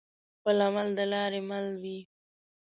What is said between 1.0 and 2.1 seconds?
لاري مل وي